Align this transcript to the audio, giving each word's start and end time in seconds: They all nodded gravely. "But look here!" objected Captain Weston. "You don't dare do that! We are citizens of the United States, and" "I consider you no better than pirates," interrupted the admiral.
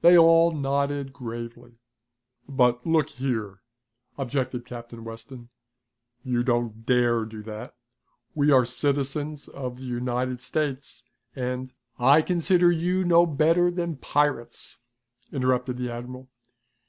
They 0.00 0.18
all 0.18 0.50
nodded 0.50 1.12
gravely. 1.12 1.78
"But 2.48 2.84
look 2.84 3.10
here!" 3.10 3.60
objected 4.18 4.66
Captain 4.66 5.04
Weston. 5.04 5.50
"You 6.24 6.42
don't 6.42 6.84
dare 6.84 7.24
do 7.24 7.44
that! 7.44 7.76
We 8.34 8.50
are 8.50 8.64
citizens 8.64 9.46
of 9.46 9.78
the 9.78 9.84
United 9.84 10.40
States, 10.40 11.04
and" 11.36 11.72
"I 12.16 12.22
consider 12.22 12.72
you 12.72 13.04
no 13.04 13.24
better 13.24 13.70
than 13.70 13.98
pirates," 13.98 14.78
interrupted 15.30 15.76
the 15.76 15.92
admiral. 15.92 16.28